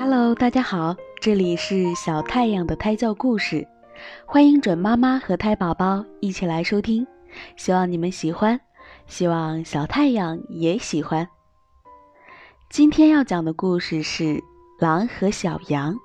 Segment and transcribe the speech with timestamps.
[0.00, 3.66] Hello，大家好，这里是小太阳的胎教故事，
[4.24, 7.04] 欢迎准妈妈和胎宝宝一起来收听，
[7.56, 8.60] 希望你们喜欢，
[9.08, 11.26] 希望小太阳也喜欢。
[12.70, 14.40] 今天要讲的故事是
[14.78, 15.98] 狼和小羊。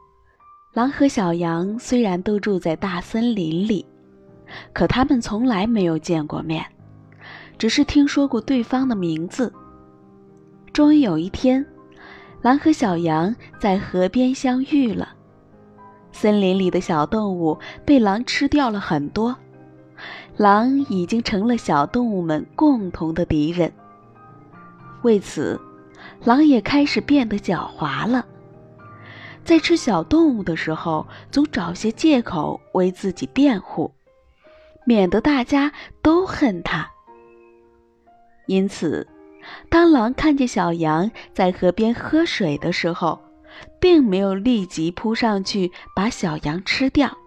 [0.74, 3.86] 狼和小羊虽然都住在大森林里，
[4.74, 6.66] 可他们从来没有见过面，
[7.60, 9.54] 只是听说过对方的名字。
[10.74, 11.64] 终于有一天。
[12.44, 15.16] 狼和小羊在河边相遇了。
[16.12, 19.36] 森林里的小动物被狼吃掉了很多，
[20.36, 23.72] 狼已经成了小动物们共同的敌人。
[25.04, 25.60] 为此，
[26.26, 28.26] 狼也开始变得狡猾了，
[29.46, 33.90] 在吃小动物的时候，总找些借口为自己辩护，
[34.86, 36.92] 免得大家都恨他。
[38.48, 39.08] 因此。
[39.70, 43.22] 当狼看见小羊在河边喝水的时候，
[43.80, 47.18] 并没有立即扑上去把小羊吃掉。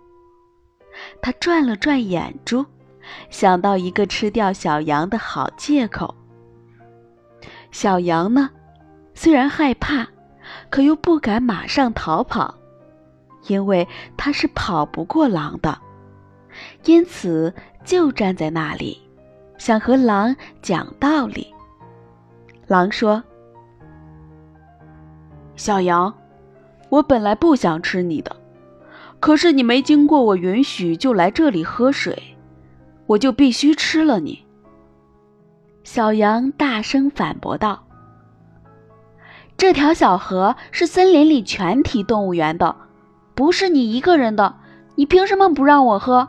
[1.20, 2.64] 他转了转眼珠，
[3.28, 6.14] 想到一个吃掉小羊的好借口。
[7.70, 8.50] 小羊呢，
[9.14, 10.08] 虽然害怕，
[10.70, 12.54] 可又不敢马上逃跑，
[13.48, 15.78] 因为它是跑不过狼的，
[16.84, 17.52] 因此
[17.84, 18.98] 就站在那里，
[19.58, 21.54] 想和狼讲道理。
[22.66, 23.22] 狼说
[25.54, 26.12] ：“小羊，
[26.88, 28.34] 我本来不想吃你的，
[29.20, 32.36] 可是你没经过我允许就来这里喝水，
[33.06, 34.44] 我就必须吃了你。”
[35.84, 37.84] 小羊大声反驳道
[39.56, 42.74] ：“这条小河是森林里全体动物园的，
[43.36, 44.56] 不是你一个人的，
[44.96, 46.28] 你凭什么不让我喝？”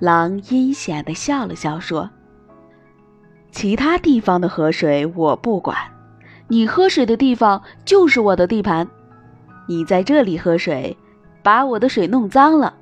[0.00, 2.10] 狼阴险的笑了笑说。
[3.52, 5.76] 其他地方的河水我不管，
[6.48, 8.88] 你喝水的地方就是我的地盘。
[9.66, 10.96] 你在这里喝水，
[11.42, 12.74] 把我的水弄脏了。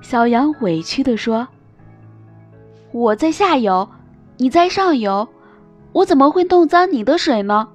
[0.00, 1.48] 小羊委屈地说
[2.92, 3.88] ：“我在下游，
[4.36, 5.26] 你在上游，
[5.92, 7.68] 我怎么会弄脏你的水呢？”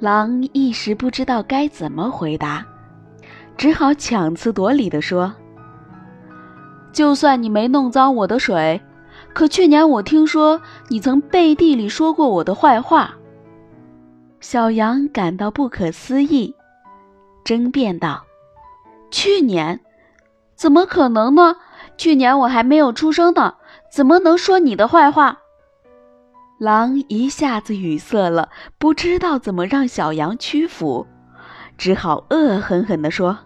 [0.00, 2.66] 狼一时不知道该怎么回答，
[3.56, 5.32] 只好强词夺理地说
[6.92, 8.80] ：“就算你没弄脏我的水。”
[9.34, 13.14] 可去年我听说你曾背地里说过我的坏话。
[14.40, 16.54] 小羊感到不可思议，
[17.44, 18.24] 争辩道
[19.10, 19.80] ：“去年？
[20.54, 21.56] 怎么可能呢？
[21.96, 23.54] 去年我还没有出生呢，
[23.90, 25.38] 怎么能说你的坏话？”
[26.58, 28.48] 狼一下子语塞了，
[28.78, 31.06] 不知道怎么让小羊屈服，
[31.78, 33.38] 只好恶狠狠地说：“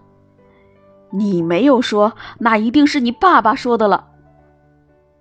[1.13, 4.09] 你没有说，那一定是你爸爸说的了。”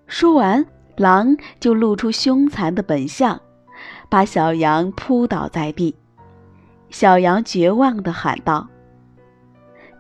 [0.07, 0.65] 说完，
[0.97, 3.41] 狼就露出凶残的本相，
[4.09, 5.95] 把小羊扑倒在地。
[6.89, 8.67] 小羊绝望地喊道：“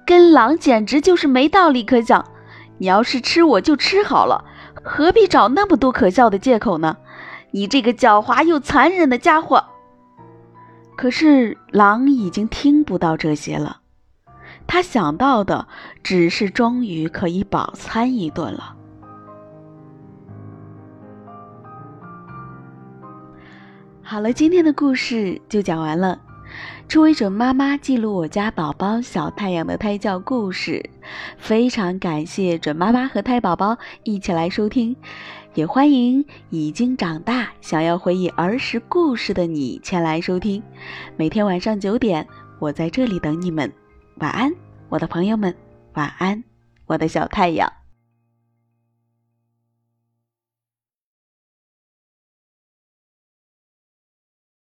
[0.05, 2.23] 跟狼简直就是没道理可讲！
[2.77, 4.45] 你要是吃我就吃好了，
[4.83, 6.97] 何必找那么多可笑的借口呢？
[7.51, 9.65] 你这个狡猾又残忍的家伙！”
[10.95, 13.81] 可是狼已经听不到这些了，
[14.67, 15.67] 他想到的
[16.03, 18.75] 只是终于可以饱餐一顿了。
[24.07, 26.21] 好了，今天的故事就讲完了。
[26.87, 30.87] 初为准妈妈记录我家宝宝小太阳的胎教故事，
[31.39, 34.95] 非常感谢准妈妈和胎宝宝一起来收听，
[35.55, 40.61] 也欢迎已经长大想要回忆儿时故事的你前来收听。
[41.17, 42.27] 每天晚上九点，
[42.59, 43.73] 我在这里等你们。
[44.19, 44.53] 晚安，
[44.87, 45.53] 我的朋友们，
[45.95, 46.43] 晚安，
[46.85, 47.67] 我的小太阳。